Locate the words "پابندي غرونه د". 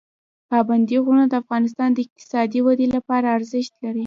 0.49-1.33